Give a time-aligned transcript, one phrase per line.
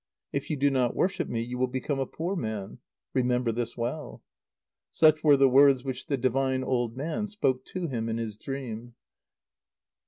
[0.33, 2.79] If you do not worship me, you will become a poor man.
[3.13, 4.23] Remember this well!"
[4.89, 8.95] Such were the words which the divine old man spoke to him in his dream.